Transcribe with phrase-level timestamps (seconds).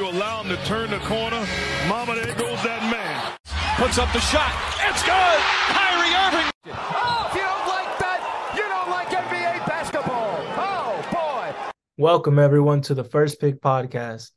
[0.00, 1.46] You allow him to turn the corner.
[1.86, 3.36] Mama, there goes that man.
[3.76, 4.50] Puts up the shot.
[4.88, 5.38] It's good.
[5.76, 6.50] Kyrie Irving.
[6.72, 10.38] Oh, if you don't like that, you don't like NBA basketball.
[10.56, 11.72] Oh, boy.
[11.98, 14.30] Welcome, everyone, to the First Pick Podcast,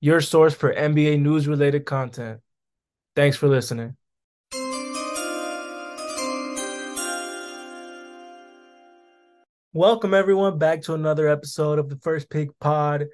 [0.00, 2.40] your source for NBA news related content.
[3.14, 3.98] Thanks for listening.
[9.74, 13.08] Welcome, everyone, back to another episode of the First Pick Pod.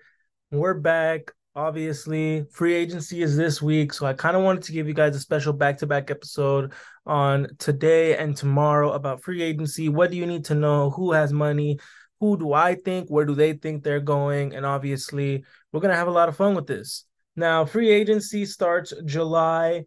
[0.53, 1.33] We're back.
[1.55, 5.15] Obviously, free agency is this week, so I kind of wanted to give you guys
[5.15, 6.73] a special back to back episode
[7.05, 9.91] on today and tomorrow about free agency.
[9.91, 10.89] What do you need to know?
[10.89, 11.79] Who has money?
[12.21, 13.11] Who do I think?
[13.11, 14.55] Where do they think they're going?
[14.55, 17.05] And obviously, we're going to have a lot of fun with this.
[17.37, 19.85] Now, free agency starts July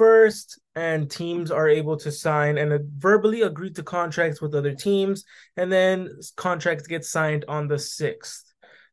[0.00, 5.24] 1st, and teams are able to sign and verbally agree to contracts with other teams,
[5.58, 8.44] and then contracts get signed on the 6th.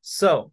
[0.01, 0.51] So,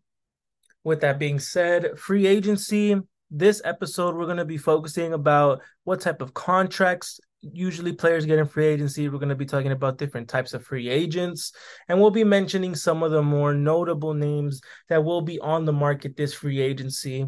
[0.86, 2.95] with that being said, free agency,
[3.28, 8.38] this episode, we're going to be focusing about what type of contracts usually players get
[8.38, 9.09] in free agency.
[9.09, 11.51] We're going to be talking about different types of free agents,
[11.88, 15.73] and we'll be mentioning some of the more notable names that will be on the
[15.73, 17.26] market this free agency.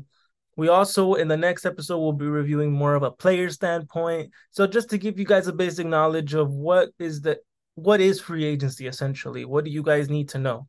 [0.56, 4.30] We also, in the next episode, will be reviewing more of a player standpoint.
[4.52, 7.40] So, just to give you guys a basic knowledge of what is the
[7.74, 10.68] what is free agency essentially, what do you guys need to know?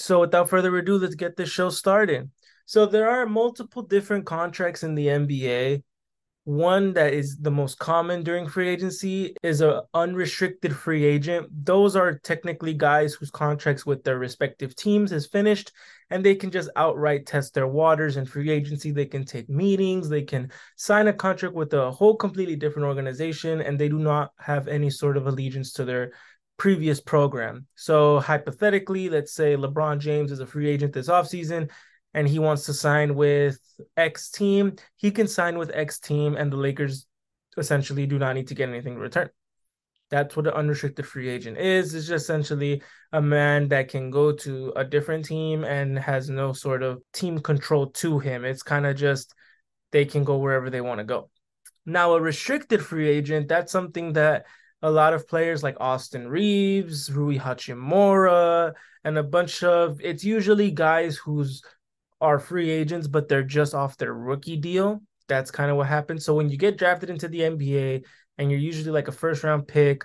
[0.00, 2.30] So, without further ado, let's get this show started.
[2.64, 5.82] So, there are multiple different contracts in the NBA
[6.44, 11.46] one that is the most common during free agency is a unrestricted free agent.
[11.64, 15.70] Those are technically guys whose contracts with their respective teams is finished
[16.08, 18.90] and they can just outright test their waters in free agency.
[18.90, 23.60] They can take meetings, they can sign a contract with a whole completely different organization
[23.60, 26.12] and they do not have any sort of allegiance to their
[26.60, 27.66] previous program.
[27.74, 31.70] So hypothetically, let's say LeBron James is a free agent this offseason
[32.12, 33.58] and he wants to sign with
[33.96, 37.06] X team, he can sign with X team, and the Lakers
[37.56, 39.30] essentially do not need to get anything in return.
[40.10, 41.94] That's what an unrestricted free agent is.
[41.94, 46.52] It's just essentially a man that can go to a different team and has no
[46.52, 48.44] sort of team control to him.
[48.44, 49.32] It's kind of just
[49.92, 51.30] they can go wherever they want to go.
[51.86, 54.44] Now, a restricted free agent, that's something that
[54.82, 58.72] a lot of players like Austin Reaves, Rui Hachimura,
[59.04, 61.62] and a bunch of it's usually guys who's
[62.20, 65.00] are free agents, but they're just off their rookie deal.
[65.28, 66.24] That's kind of what happens.
[66.24, 68.04] So when you get drafted into the NBA
[68.38, 70.04] and you're usually like a first round pick,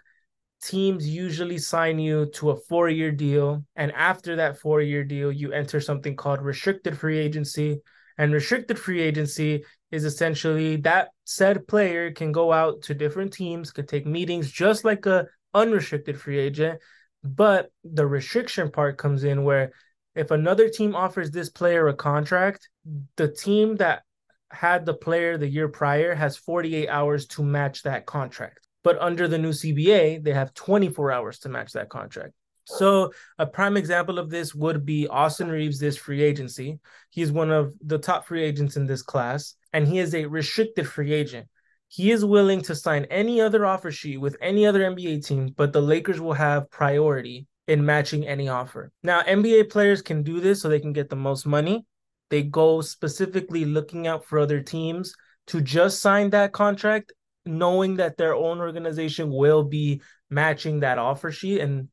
[0.61, 3.63] teams usually sign you to a four year deal.
[3.75, 7.81] And after that four year deal, you enter something called restricted free agency.
[8.17, 9.65] And restricted free agency
[9.95, 14.83] is essentially that said player can go out to different teams, could take meetings just
[14.83, 16.81] like a unrestricted free agent.
[17.23, 19.71] But the restriction part comes in where
[20.13, 22.69] if another team offers this player a contract,
[23.15, 24.03] the team that
[24.51, 28.67] had the player the year prior has 48 hours to match that contract.
[28.83, 32.33] But under the new CBA, they have 24 hours to match that contract.
[32.65, 36.79] So a prime example of this would be Austin Reaves this free agency.
[37.09, 40.87] He's one of the top free agents in this class and he is a restricted
[40.87, 41.47] free agent.
[41.87, 45.71] He is willing to sign any other offer sheet with any other NBA team, but
[45.71, 48.91] the Lakers will have priority in matching any offer.
[49.03, 51.85] Now, NBA players can do this so they can get the most money.
[52.29, 55.13] They go specifically looking out for other teams
[55.47, 57.13] to just sign that contract,
[57.45, 61.61] knowing that their own organization will be matching that offer sheet.
[61.61, 61.89] And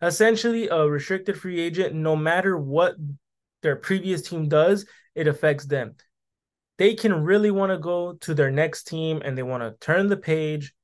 [0.00, 2.96] essentially, a restricted free agent, no matter what
[3.62, 5.94] their previous team does, it affects them.
[6.76, 10.06] They can really want to go to their next team and they want to turn
[10.06, 10.74] the page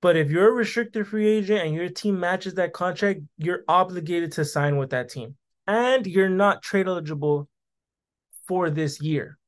[0.00, 4.32] but if you're a restricted free agent and your team matches that contract, you're obligated
[4.32, 5.36] to sign with that team.
[5.66, 7.48] And you're not trade eligible
[8.46, 9.38] for this year.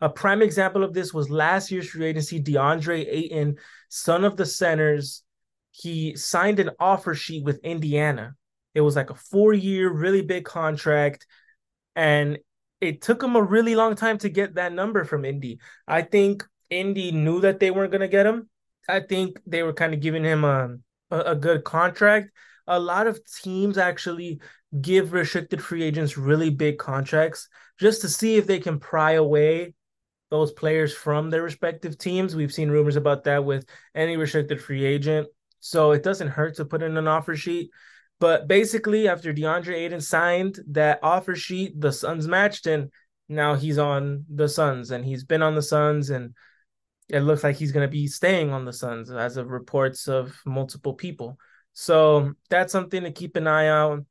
[0.00, 3.56] A prime example of this was last year's free agency, DeAndre Ayton,
[3.88, 5.22] son of the centers.
[5.74, 8.34] He signed an offer sheet with Indiana.
[8.74, 11.26] It was like a four year, really big contract.
[11.96, 12.38] And
[12.80, 15.58] it took him a really long time to get that number from Indy.
[15.86, 18.48] I think Indy knew that they weren't going to get him
[18.88, 20.76] I think they were kind of giving him a,
[21.10, 22.30] a, a good contract.
[22.66, 24.40] A lot of teams actually
[24.80, 27.48] give restricted free agents really big contracts
[27.78, 29.74] just to see if they can pry away
[30.30, 32.34] those players from their respective teams.
[32.34, 35.28] We've seen rumors about that with any restricted free agent.
[35.64, 37.70] So it doesn't hurt to put in an offer sheet.
[38.20, 42.90] But basically, after DeAndre Ayton signed that offer sheet, the Suns matched, and
[43.28, 46.34] now he's on the Suns, and he's been on the Suns, and
[47.08, 50.38] it looks like he's going to be staying on the Suns as of reports of
[50.46, 51.38] multiple people.
[51.72, 54.06] So that's something to keep an eye on.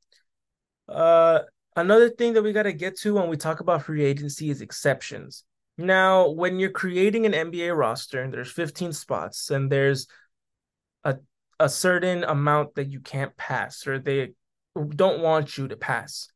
[0.88, 1.40] Uh,
[1.76, 4.60] Another thing that we got to get to when we talk about free agency is
[4.60, 5.44] exceptions.
[5.76, 10.06] Now, when you're creating an NBA roster, there's 15 spots and there's
[11.02, 11.16] a
[11.60, 14.32] a certain amount that you can't pass or they
[14.74, 16.28] don't want you to pass.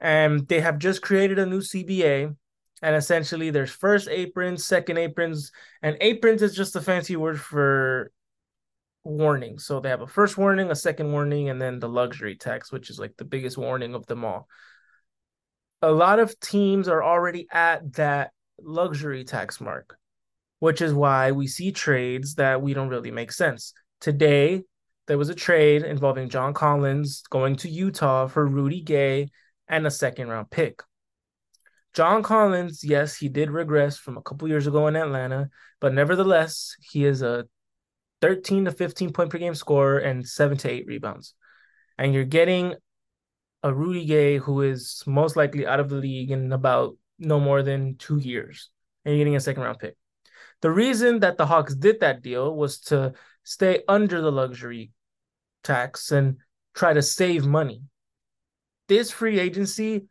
[0.00, 2.34] And they have just created a new CBA
[2.82, 5.52] and essentially there's first aprons, second aprons,
[5.82, 8.10] and aprons is just a fancy word for
[9.04, 9.60] warning.
[9.60, 12.90] So they have a first warning, a second warning, and then the luxury tax, which
[12.90, 14.48] is like the biggest warning of them all.
[15.80, 19.96] A lot of teams are already at that luxury tax mark,
[20.58, 23.74] which is why we see trades that we don't really make sense.
[24.02, 24.64] Today,
[25.06, 29.28] there was a trade involving John Collins going to Utah for Rudy Gay
[29.68, 30.82] and a second round pick.
[31.94, 35.50] John Collins, yes, he did regress from a couple years ago in Atlanta,
[35.80, 37.46] but nevertheless, he is a
[38.22, 41.34] 13 to 15 point per game scorer and seven to eight rebounds.
[41.96, 42.74] And you're getting
[43.62, 47.62] a Rudy Gay who is most likely out of the league in about no more
[47.62, 48.68] than two years,
[49.04, 49.94] and you're getting a second round pick.
[50.60, 53.12] The reason that the Hawks did that deal was to
[53.44, 54.90] stay under the luxury
[55.62, 56.36] tax and
[56.74, 57.82] try to save money.
[58.88, 60.06] This free agency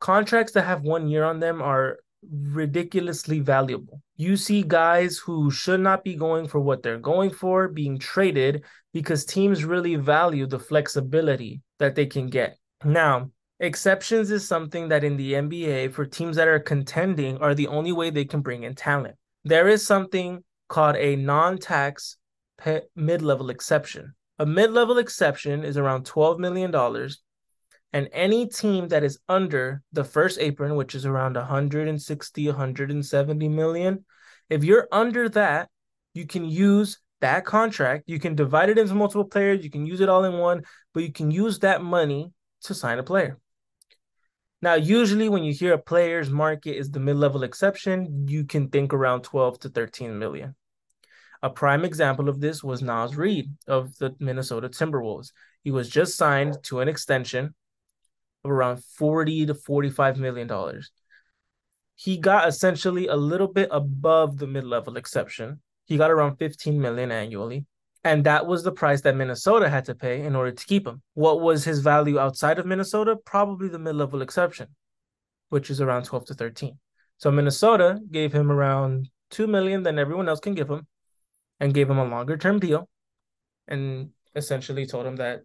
[0.00, 1.98] contracts that have one year on them are
[2.30, 4.00] ridiculously valuable.
[4.16, 8.64] You see guys who should not be going for what they're going for being traded
[8.92, 12.58] because teams really value the flexibility that they can get.
[12.84, 17.68] Now, exceptions is something that in the NBA for teams that are contending are the
[17.68, 19.16] only way they can bring in talent.
[19.44, 21.16] There is something called a
[22.96, 24.14] mid-level exception.
[24.38, 26.74] A mid-level exception is around $12 million
[27.92, 34.04] and any team that is under the first apron, which is around 160, 170 million,
[34.52, 35.70] if you're under that,
[36.14, 38.04] you can use that contract.
[38.06, 39.64] You can divide it into multiple players.
[39.64, 42.32] You can use it all in one, but you can use that money
[42.62, 43.38] to sign a player.
[44.60, 48.92] Now, usually when you hear a player's market is the mid-level exception, you can think
[48.92, 50.54] around 12 to 13 million.
[51.42, 55.32] A prime example of this was Naz Reid of the Minnesota Timberwolves.
[55.64, 57.54] He was just signed to an extension
[58.44, 60.92] of around 40 to 45 million dollars.
[61.96, 65.60] He got essentially a little bit above the mid-level exception.
[65.84, 67.66] He got around 15 million annually.
[68.04, 71.02] And that was the price that Minnesota had to pay in order to keep him.
[71.14, 73.16] What was his value outside of Minnesota?
[73.16, 74.68] Probably the mid-level exception,
[75.50, 76.78] which is around 12 to 13.
[77.18, 80.86] So Minnesota gave him around 2 million than everyone else can give him
[81.60, 82.88] and gave him a longer term deal
[83.68, 85.42] and essentially told him that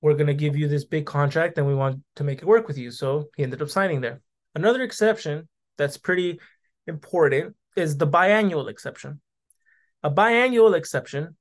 [0.00, 2.68] we're going to give you this big contract and we want to make it work
[2.68, 2.90] with you.
[2.90, 4.20] So he ended up signing there.
[4.54, 6.40] Another exception that's pretty
[6.86, 9.20] important is the biannual exception.
[10.02, 11.36] A biannual exception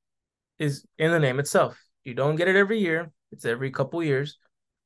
[0.57, 1.79] is in the name itself.
[2.03, 4.37] You don't get it every year, it's every couple years.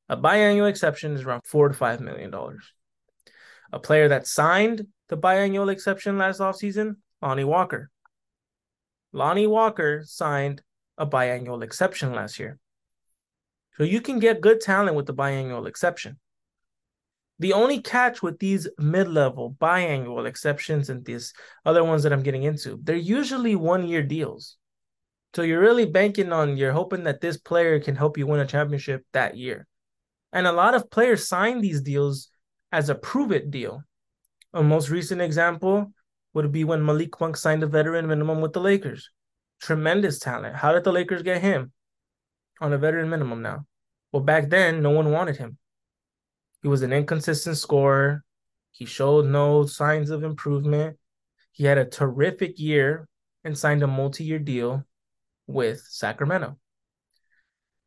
[0.08, 2.72] A biannual exception is around four to five million dollars.
[3.72, 7.90] A player that signed the biannual exception last offseason, Lonnie Walker.
[9.12, 10.62] Lonnie Walker signed
[10.98, 12.58] a biannual exception last year.
[13.76, 16.18] So you can get good talent with the biannual exception.
[17.38, 21.32] The only catch with these mid-level biannual exceptions and these
[21.64, 24.58] other ones that I'm getting into, they're usually one-year deals.
[25.34, 28.46] So you're really banking on you're hoping that this player can help you win a
[28.46, 29.66] championship that year.
[30.32, 32.28] And a lot of players sign these deals
[32.70, 33.82] as a prove it deal.
[34.54, 35.92] A most recent example
[36.34, 39.10] would be when Malik Monk signed a veteran minimum with the Lakers.
[39.60, 40.56] Tremendous talent.
[40.56, 41.72] How did the Lakers get him?
[42.62, 43.66] on a veteran minimum now.
[44.12, 45.58] Well, back then, no one wanted him.
[46.62, 48.22] He was an inconsistent scorer.
[48.70, 50.96] He showed no signs of improvement.
[51.50, 53.08] He had a terrific year
[53.42, 54.86] and signed a multi year deal
[55.48, 56.56] with Sacramento.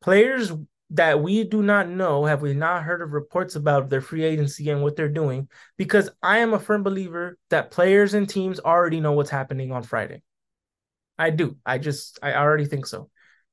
[0.01, 0.51] Players
[0.95, 4.69] that we do not know, have we not heard of reports about their free agency
[4.69, 5.47] and what they're doing?
[5.77, 9.83] Because I am a firm believer that players and teams already know what's happening on
[9.83, 10.21] Friday.
[11.17, 11.57] I do.
[11.65, 13.09] I just, I already think so.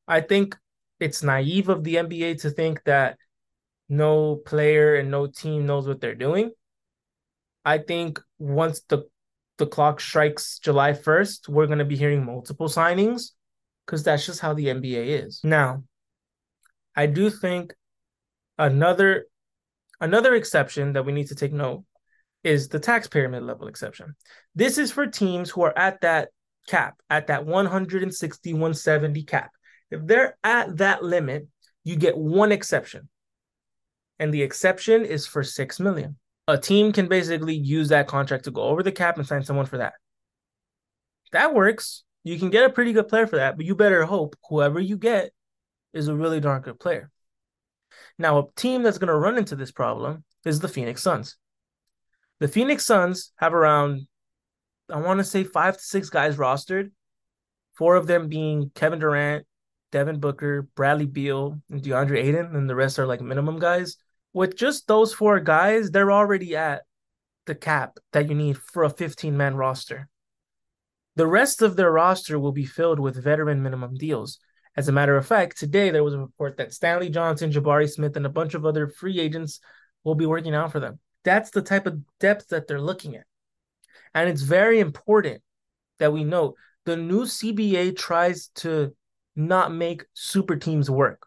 [0.06, 0.56] I think
[1.00, 3.18] it's naive of the NBA to think that
[3.88, 6.52] no player and no team knows what they're doing.
[7.64, 9.04] I think once the
[9.58, 13.30] the clock strikes July 1st, we're going to be hearing multiple signings
[13.86, 15.40] because that's just how the NBA is.
[15.44, 15.84] Now,
[16.94, 17.74] I do think
[18.58, 19.26] another
[20.00, 21.84] another exception that we need to take note
[22.44, 24.16] is the taxpayer mid level exception.
[24.54, 26.30] This is for teams who are at that
[26.68, 29.50] cap, at that 160, 170 cap.
[29.90, 31.48] If they're at that limit,
[31.84, 33.08] you get one exception.
[34.18, 36.16] And the exception is for 6 million.
[36.48, 39.66] A team can basically use that contract to go over the cap and sign someone
[39.66, 39.94] for that.
[41.32, 42.04] That works.
[42.24, 44.96] You can get a pretty good player for that, but you better hope whoever you
[44.96, 45.32] get
[45.92, 47.10] is a really darn good player.
[48.18, 51.36] Now, a team that's going to run into this problem is the Phoenix Suns.
[52.40, 54.06] The Phoenix Suns have around,
[54.90, 56.90] I want to say, five to six guys rostered,
[57.74, 59.46] four of them being Kevin Durant,
[59.92, 63.96] Devin Booker, Bradley Beal, and DeAndre Ayton, and the rest are like minimum guys.
[64.32, 66.82] With just those four guys, they're already at
[67.46, 70.08] the cap that you need for a 15 man roster.
[71.16, 74.38] The rest of their roster will be filled with veteran minimum deals.
[74.76, 78.16] As a matter of fact, today there was a report that Stanley Johnson, Jabari Smith,
[78.16, 79.60] and a bunch of other free agents
[80.04, 80.98] will be working out for them.
[81.24, 83.24] That's the type of depth that they're looking at.
[84.14, 85.42] And it's very important
[85.98, 88.94] that we note the new CBA tries to
[89.36, 91.26] not make super teams work.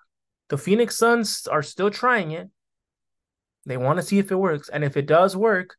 [0.49, 2.49] The Phoenix Suns are still trying it.
[3.65, 4.69] They want to see if it works.
[4.69, 5.75] And if it does work,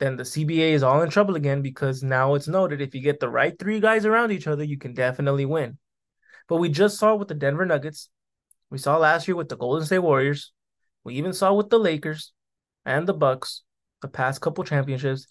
[0.00, 3.20] then the CBA is all in trouble again because now it's noted if you get
[3.20, 5.78] the right three guys around each other, you can definitely win.
[6.48, 8.10] But we just saw with the Denver Nuggets.
[8.70, 10.52] We saw last year with the Golden State Warriors.
[11.04, 12.32] We even saw with the Lakers
[12.84, 13.62] and the Bucks,
[14.02, 15.26] the past couple championships.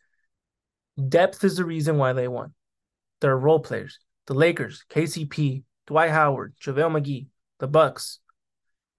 [1.10, 2.54] Depth is the reason why they won.
[3.22, 4.00] They're role players.
[4.28, 7.28] The Lakers, KCP, Dwight Howard, JaVale McGee,
[7.60, 8.20] the Bucks,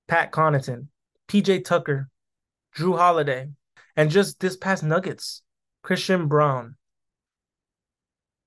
[0.06, 0.88] Pat Connaughton,
[1.28, 2.10] PJ Tucker,
[2.76, 3.50] Jrue Holiday,
[3.96, 5.42] and just this past Nuggets,
[5.82, 6.76] Christian Braun,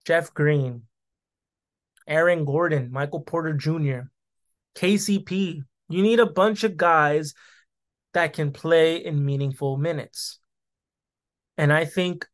[0.06, 0.84] Jeff Green,
[2.08, 4.10] Aaron Gordon, Michael Porter Jr.,
[4.76, 5.62] KCP.
[5.90, 7.34] You need a bunch of guys
[8.14, 10.40] that can play in meaningful minutes.
[11.58, 12.26] And I think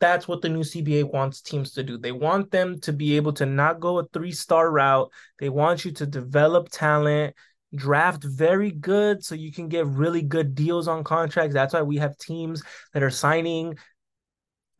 [0.00, 1.96] that's what the new CBA wants teams to do.
[1.96, 5.10] They want them to be able to not go a three star route.
[5.38, 7.34] They want you to develop talent,
[7.74, 11.54] draft very good so you can get really good deals on contracts.
[11.54, 12.62] That's why we have teams
[12.92, 13.78] that are signing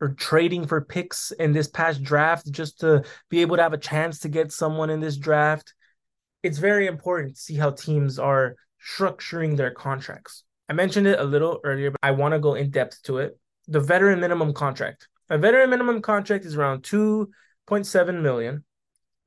[0.01, 3.77] or trading for picks in this past draft just to be able to have a
[3.77, 5.73] chance to get someone in this draft.
[6.43, 10.43] It's very important to see how teams are structuring their contracts.
[10.69, 13.37] I mentioned it a little earlier, but I want to go in depth to it.
[13.67, 15.07] The veteran minimum contract.
[15.29, 18.63] A veteran minimum contract is around 2.7 million.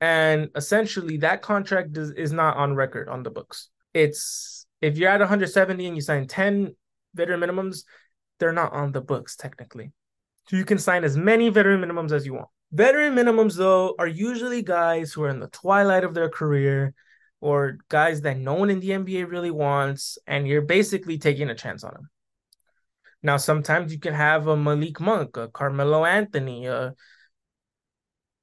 [0.01, 3.69] And essentially, that contract is, is not on record on the books.
[3.93, 6.73] It's if you're at 170 and you sign 10
[7.13, 7.83] veteran minimums,
[8.39, 9.91] they're not on the books technically.
[10.49, 12.47] So you can sign as many veteran minimums as you want.
[12.71, 16.95] Veteran minimums, though, are usually guys who are in the twilight of their career
[17.39, 21.55] or guys that no one in the NBA really wants, and you're basically taking a
[21.55, 22.09] chance on them.
[23.21, 26.95] Now, sometimes you can have a Malik Monk, a Carmelo Anthony, a,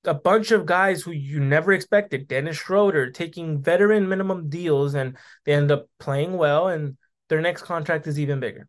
[0.04, 5.16] a bunch of guys who you never expected, Dennis Schroeder, taking veteran minimum deals, and
[5.44, 6.96] they end up playing well, and
[7.28, 8.68] their next contract is even bigger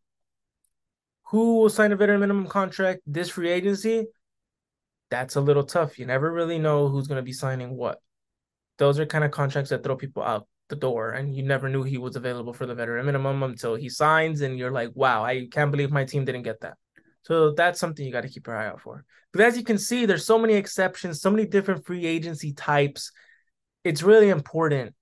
[1.29, 4.05] who will sign a veteran minimum contract this free agency,
[5.09, 5.99] that's a little tough.
[5.99, 8.01] You never really know who's going to be signing what.
[8.77, 11.83] Those are kind of contracts that throw people out the door, and you never knew
[11.83, 15.47] he was available for the veteran minimum until he signs, and you're like, wow, I
[15.49, 16.75] can't believe my team didn't get that.
[17.23, 19.03] So that's something you got to keep your eye out for.
[19.33, 23.11] But as you can see, there's so many exceptions, so many different free agency types.
[23.83, 24.93] It's really important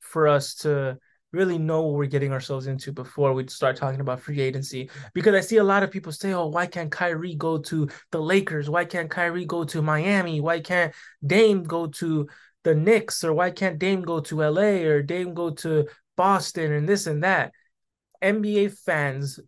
[0.00, 0.98] for us to
[1.34, 4.88] really know what we're getting ourselves into before we start talking about free agency.
[5.12, 8.20] Because I see a lot of people say, oh, why can't Kyrie go to the
[8.20, 8.70] Lakers?
[8.70, 10.40] Why can't Kyrie go to Miami?
[10.40, 10.94] Why can't
[11.26, 12.28] Dame go to
[12.62, 13.24] the Knicks?
[13.24, 15.86] Or why can't Dame go to LA or Dame go to
[16.16, 17.52] Boston and this and that?
[18.22, 19.40] NBA fans,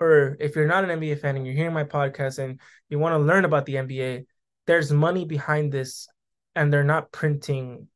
[0.00, 3.12] or if you're not an NBA fan and you're hearing my podcast and you want
[3.12, 4.26] to learn about the NBA,
[4.66, 6.08] there's money behind this
[6.56, 7.86] and they're not printing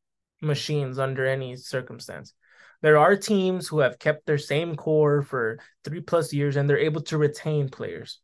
[0.41, 2.33] machines under any circumstance
[2.81, 6.77] there are teams who have kept their same core for three plus years and they're
[6.77, 8.19] able to retain players.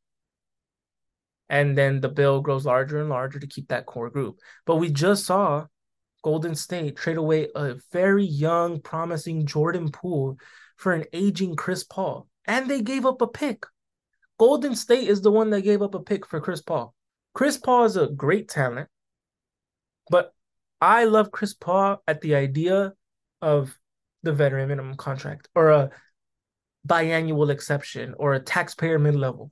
[1.49, 4.39] And then the bill grows larger and larger to keep that core group.
[4.65, 5.67] But we just saw
[6.23, 10.37] Golden State trade away a very young, promising Jordan Poole
[10.75, 12.27] for an aging Chris Paul.
[12.45, 13.65] And they gave up a pick.
[14.37, 16.93] Golden State is the one that gave up a pick for Chris Paul.
[17.33, 18.89] Chris Paul is a great talent,
[20.09, 20.33] but
[20.81, 22.93] I love Chris Paul at the idea
[23.41, 23.77] of
[24.27, 25.89] the veteran minimum contract or a
[26.85, 29.51] biannual exception or a taxpayer mid level.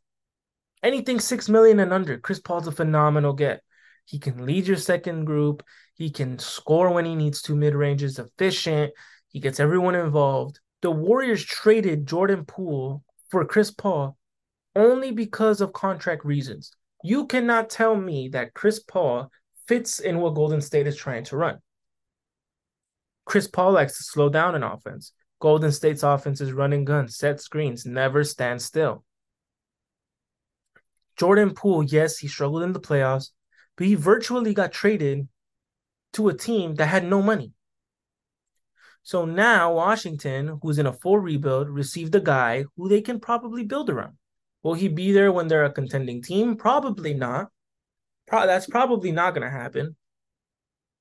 [0.84, 3.62] Anything six million and under, Chris Paul's a phenomenal get.
[4.04, 5.64] He can lead your second group.
[5.96, 8.94] He can score when he needs to, Mid range is efficient.
[9.30, 10.60] He gets everyone involved.
[10.82, 14.18] The Warriors traded Jordan Poole for Chris Paul
[14.76, 16.72] only because of contract reasons.
[17.02, 19.32] You cannot tell me that Chris Paul
[19.68, 21.60] fits in what Golden State is trying to run.
[23.26, 25.12] Chris Paul likes to slow down an offense.
[25.40, 29.04] Golden State's offense is running guns, set screens, never stand still.
[31.18, 33.30] Jordan Poole, yes, he struggled in the playoffs,
[33.78, 35.28] but he virtually got traded
[36.14, 37.52] to a team that had no money.
[39.04, 43.64] So now Washington, who's in a full rebuild, received a guy who they can probably
[43.64, 44.18] build around.
[44.64, 46.58] Will he be there when they're a contending team?
[46.58, 47.50] Probably not.
[48.26, 49.96] Pro- that's probably not going to happen.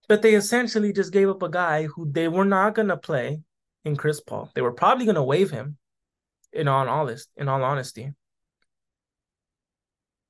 [0.09, 3.41] But they essentially just gave up a guy who they were not going to play
[3.85, 4.51] in Chris Paul.
[4.55, 5.79] They were probably going to waive him.
[6.53, 8.13] In all honest, in all honesty,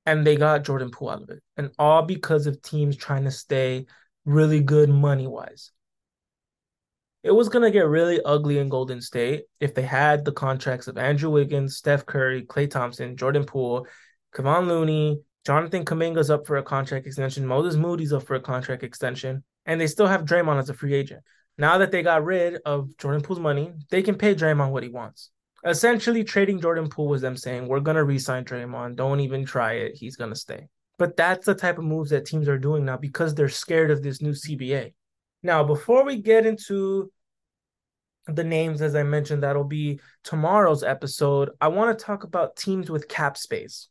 [0.07, 3.31] and they got Jordan Poole out of it, and all because of teams trying to
[3.31, 3.85] stay
[4.25, 5.71] really good money wise.
[7.21, 10.97] It was gonna get really ugly in Golden State if they had the contracts of
[10.97, 13.87] Andrew Wiggins, Steph Curry, Klay Thompson, Jordan Poole,
[14.35, 18.83] Kevon Looney, Jonathan Kuminga's up for a contract extension, Moses Moody's up for a contract
[18.83, 21.23] extension, and they still have Draymond as a free agent.
[21.57, 24.89] Now that they got rid of Jordan Poole's money, they can pay Draymond what he
[24.89, 25.31] wants.
[25.65, 28.97] Essentially, trading Jordan Poole was them saying, We're going to re sign Draymond.
[28.97, 29.95] Don't even try it.
[29.95, 30.67] He's going to stay.
[30.97, 34.03] But that's the type of moves that teams are doing now because they're scared of
[34.03, 34.93] this new CBA.
[35.43, 37.11] Now, before we get into
[38.27, 42.89] the names, as I mentioned, that'll be tomorrow's episode, I want to talk about teams
[42.89, 43.89] with cap space.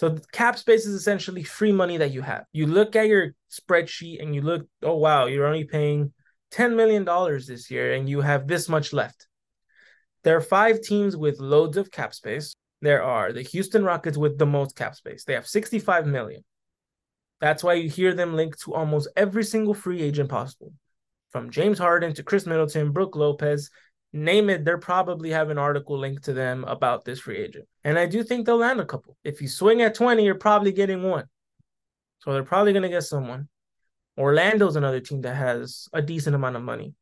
[0.00, 2.44] So cap space is essentially free money that you have.
[2.52, 6.14] You look at your spreadsheet and you look, oh wow, you're only paying
[6.52, 7.04] $10 million
[7.46, 9.26] this year and you have this much left.
[10.24, 12.56] There are five teams with loads of cap space.
[12.80, 15.24] There are the Houston Rockets with the most cap space.
[15.24, 16.44] They have 65 million.
[17.42, 20.72] That's why you hear them linked to almost every single free agent possible.
[21.30, 23.68] From James Harden to Khris Middleton, Brook Lopez,
[24.12, 27.66] name it, they're probably have an article linked to them about this free agent.
[27.84, 29.16] And I do think they'll land a couple.
[29.24, 31.24] If you swing at 20, you're probably getting one.
[32.20, 33.48] So they're probably going to get someone.
[34.18, 36.94] Orlando's another team that has a decent amount of money.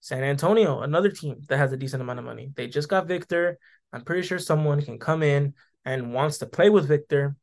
[0.00, 2.50] San Antonio, another team that has a decent amount of money.
[2.54, 3.58] They just got Victor.
[3.92, 7.36] I'm pretty sure someone can come in and wants to play with Victor.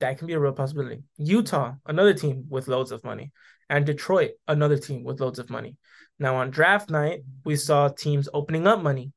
[0.00, 1.02] That can be a real possibility.
[1.16, 3.32] Utah, another team with loads of money.
[3.70, 5.76] And Detroit, another team with loads of money.
[6.18, 9.12] Now, on draft night, we saw teams opening up money.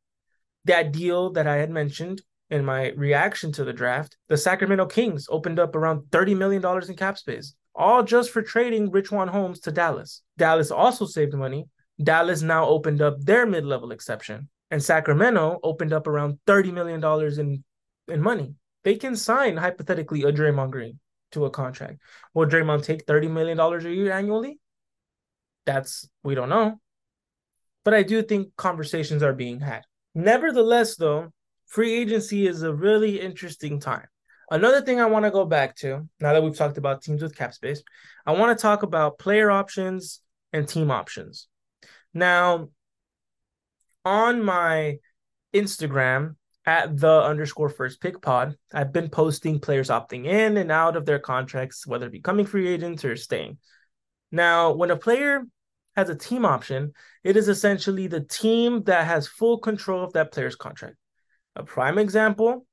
[0.66, 5.28] That deal that I had mentioned in my reaction to the draft, the Sacramento Kings
[5.30, 9.60] opened up around $30 million in cap space all just for trading Rich Richaun Holmes
[9.62, 10.24] to Dallas.
[10.38, 11.70] Dallas also saved money.
[12.04, 17.40] Dallas now opened up their mid level exception, and Sacramento opened up around $30 million
[17.40, 17.64] in,
[18.14, 18.54] in money.
[18.84, 21.00] They can sign, hypothetically, a Draymond Green
[21.32, 22.00] to a contract.
[22.34, 24.60] Will Draymond take $30 million a year annually?
[25.66, 26.80] That's, we don't know.
[27.84, 29.84] But I do think conversations are being had.
[30.16, 31.34] Nevertheless, though,
[31.68, 34.08] free agency is a really interesting time.
[34.50, 37.36] Another thing I want to go back to, now that we've talked about teams with
[37.36, 37.84] cap space,
[38.26, 40.22] I want to talk about player options
[40.54, 41.48] and team options.
[42.14, 42.70] Now,
[44.06, 45.00] on my
[45.54, 46.36] Instagram
[46.68, 51.06] at the underscore first pick pod, I've been posting players opting in and out of
[51.06, 53.58] their contracts, whether becoming free agents or staying.
[54.34, 55.46] Now, when a player
[55.96, 56.92] has a team option,
[57.24, 60.98] it is essentially the team that has full control of that player's contract.
[61.56, 62.68] A prime example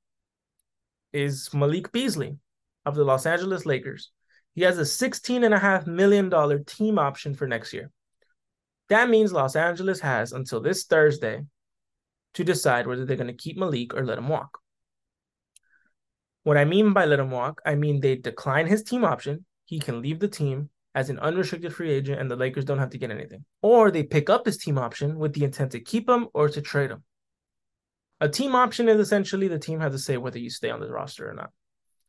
[1.13, 2.37] is Malik Beasley
[2.85, 4.11] of the Los Angeles Lakers.
[4.55, 7.89] He has a $16.5 million team option for next year.
[8.89, 11.45] That means Los Angeles has until this Thursday
[12.35, 14.59] to decide whether they're going to keep Malik or let him walk.
[16.43, 19.45] What I mean by let him walk, I mean they decline his team option.
[19.65, 22.91] He can leave the team as an unrestricted free agent, and the Lakers don't have
[22.91, 23.43] to get anything.
[23.61, 26.61] Or they pick up his team option with the intent to keep him or to
[26.61, 27.03] trade him.
[28.21, 30.89] A team option is essentially the team has to say whether you stay on the
[30.89, 31.51] roster or not.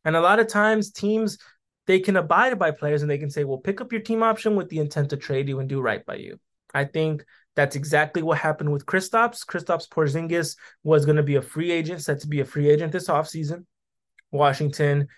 [0.04, 1.38] And a lot of times teams
[1.86, 4.56] they can abide by players and they can say, well, pick up your team option
[4.56, 6.38] with the intent to trade you and do right by you.
[6.74, 7.24] I think
[7.56, 9.44] that's exactly what happened with Kristaps.
[9.44, 12.92] Kristaps Porzingis was going to be a free agent, set to be a free agent
[12.92, 13.64] this offseason.
[14.30, 15.08] Washington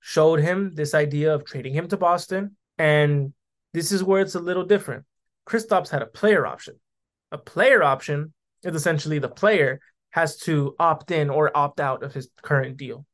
[0.00, 2.56] showed him this idea of trading him to Boston.
[2.78, 3.32] And
[3.72, 5.04] this is where it's a little different.
[5.48, 6.74] Kristaps had a player option.
[7.30, 8.32] A player option
[8.64, 9.80] is essentially the player
[10.10, 13.06] has to opt in or opt out of his current deal.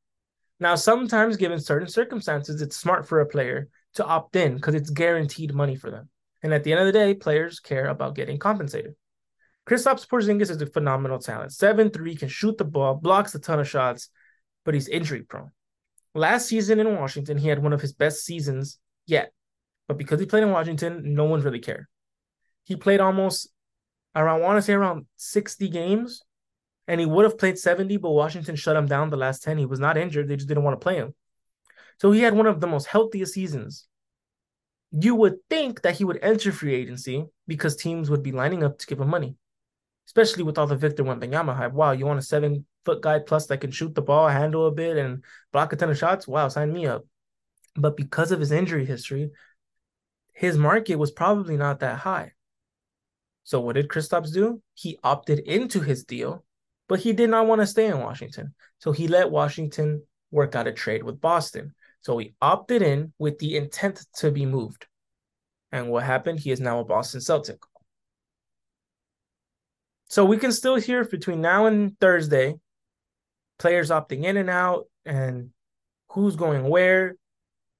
[0.58, 4.90] Now, sometimes, given certain circumstances, it's smart for a player to opt in because it's
[4.90, 6.08] guaranteed money for them.
[6.42, 8.94] And at the end of the day, players care about getting compensated.
[9.68, 11.52] Kristaps Porzingis is a phenomenal talent.
[11.52, 14.08] 7-3, can shoot the ball, blocks a ton of shots,
[14.64, 15.50] but he's injury prone.
[16.14, 19.32] Last season in Washington, he had one of his best seasons yet.
[19.86, 21.86] But because he played in Washington, no one really cared.
[22.64, 23.48] He played almost
[24.14, 26.22] I want to say around 60 games
[26.88, 29.58] and he would have played 70, but Washington shut him down the last 10.
[29.58, 30.26] He was not injured.
[30.26, 31.14] They just didn't want to play him.
[32.00, 33.86] So he had one of the most healthiest seasons.
[34.92, 38.78] You would think that he would enter free agency because teams would be lining up
[38.78, 39.36] to give him money,
[40.08, 41.72] especially with all the Victor Wembanyama hype.
[41.72, 44.72] Wow, you want a seven foot guy plus that can shoot the ball, handle a
[44.72, 45.22] bit, and
[45.52, 46.26] block a ton of shots?
[46.26, 47.04] Wow, sign me up.
[47.76, 49.30] But because of his injury history,
[50.34, 52.32] his market was probably not that high.
[53.44, 54.62] So what did Kristaps do?
[54.74, 56.44] He opted into his deal,
[56.88, 58.54] but he did not want to stay in Washington.
[58.78, 61.74] So he let Washington work out a trade with Boston.
[62.02, 64.86] So he opted in with the intent to be moved.
[65.72, 66.40] And what happened?
[66.40, 67.60] He is now a Boston Celtic.
[70.08, 72.54] So we can still hear between now and Thursday
[73.58, 75.50] players opting in and out and
[76.08, 77.14] who's going where,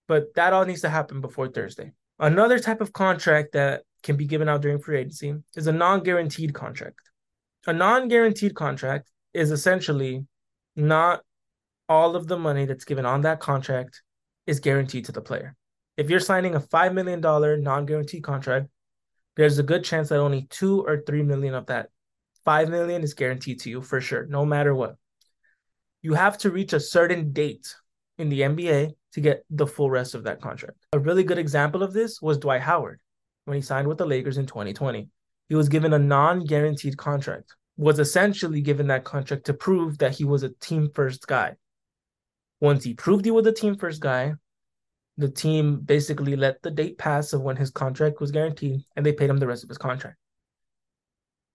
[0.06, 1.92] but that all needs to happen before Thursday.
[2.20, 6.02] Another type of contract that can be given out during free agency is a non
[6.02, 7.00] guaranteed contract.
[7.66, 10.26] A non guaranteed contract is essentially
[10.76, 11.22] not
[11.88, 14.02] all of the money that's given on that contract
[14.46, 15.56] is guaranteed to the player.
[15.96, 18.68] If you're signing a $5 million non guaranteed contract,
[19.36, 21.88] there's a good chance that only two or three million of that
[22.44, 24.96] five million is guaranteed to you for sure, no matter what.
[26.02, 27.74] You have to reach a certain date
[28.18, 30.78] in the NBA to get the full rest of that contract.
[30.92, 33.00] A really good example of this was Dwight Howard
[33.44, 35.08] when he signed with the Lakers in 2020.
[35.48, 40.24] He was given a non-guaranteed contract, was essentially given that contract to prove that he
[40.24, 41.56] was a team first guy.
[42.60, 44.34] Once he proved he was a team first guy,
[45.16, 49.12] the team basically let the date pass of when his contract was guaranteed and they
[49.12, 50.16] paid him the rest of his contract.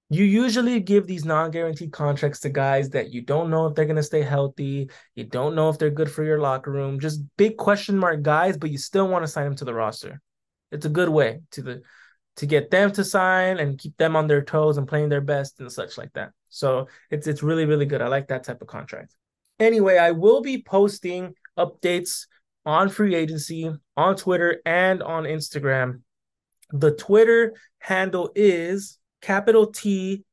[0.09, 3.95] You usually give these non-guaranteed contracts to guys that you don't know if they're going
[3.95, 7.57] to stay healthy, you don't know if they're good for your locker room, just big
[7.57, 10.21] question mark guys, but you still want to sign them to the roster.
[10.71, 11.81] It's a good way to the
[12.37, 15.59] to get them to sign and keep them on their toes and playing their best
[15.59, 16.31] and such like that.
[16.49, 18.01] So it's it's really really good.
[18.01, 19.15] I like that type of contract.
[19.59, 22.27] Anyway, I will be posting updates
[22.65, 26.01] on free agency on Twitter and on Instagram.
[26.71, 30.23] The Twitter handle is capital T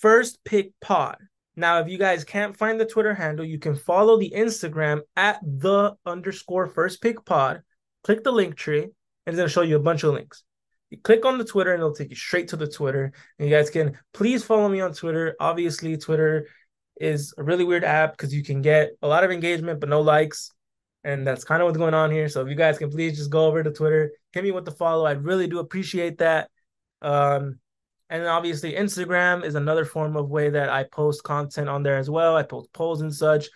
[0.00, 1.16] first pick pod.
[1.56, 5.40] Now, if you guys can't find the Twitter handle, you can follow the Instagram at
[5.42, 7.62] the underscore first pick pod.
[8.04, 8.92] Click the Linktree, and
[9.26, 10.44] it's going to show you a bunch of links.
[10.90, 13.12] You click on the Twitter, and it'll take you straight to the Twitter.
[13.38, 15.34] And you guys can please follow me on Twitter.
[15.40, 16.46] Obviously, Twitter
[17.00, 20.00] is a really weird app because you can get a lot of engagement, but no
[20.00, 20.52] likes.
[21.04, 22.28] And that's kind of what's going on here.
[22.28, 24.72] So if you guys can please just go over to Twitter, hit me with the
[24.72, 25.06] follow.
[25.06, 26.50] I really do appreciate that.
[27.00, 27.60] Um,
[28.10, 32.08] and obviously, Instagram is another form of way that I post content on there as
[32.08, 32.36] well.
[32.36, 33.48] I post polls and such.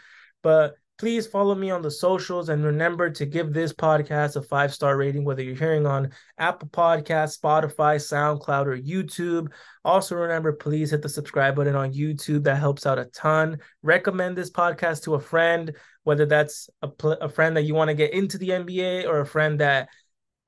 [0.42, 4.72] But please follow me on the socials and remember to give this podcast a five
[4.72, 9.48] star rating, whether you're hearing on Apple Podcasts, Spotify, SoundCloud, or YouTube.
[9.84, 12.44] Also, remember, please hit the subscribe button on YouTube.
[12.44, 13.58] That helps out a ton.
[13.82, 17.88] Recommend this podcast to a friend, whether that's a, pl- a friend that you want
[17.88, 19.88] to get into the NBA or a friend that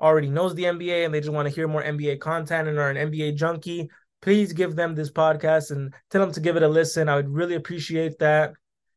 [0.00, 2.90] already knows the NBA and they just want to hear more NBA content and are
[2.90, 3.90] an NBA junkie,
[4.22, 7.08] please give them this podcast and tell them to give it a listen.
[7.08, 8.52] I would really appreciate that.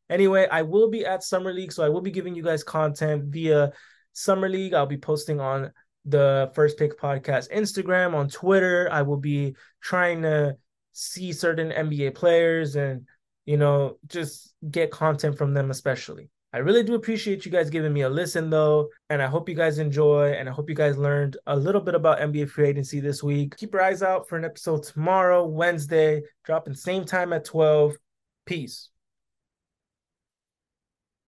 [0.09, 3.25] Anyway, I will be at Summer League, so I will be giving you guys content
[3.25, 3.71] via
[4.13, 4.73] Summer League.
[4.73, 5.71] I'll be posting on
[6.05, 8.89] the First Pick Podcast Instagram, on Twitter.
[8.91, 10.55] I will be trying to
[10.93, 13.05] see certain NBA players and,
[13.45, 16.29] you know, just get content from them, especially.
[16.53, 19.55] I really do appreciate you guys giving me a listen though, and I hope you
[19.55, 23.01] guys enjoy and I hope you guys learned a little bit about NBA free agency
[23.01, 23.57] this week.
[23.57, 27.95] Keep your eyes out for an episode tomorrow, Wednesday, dropping same time at 12.
[28.45, 28.89] Peace.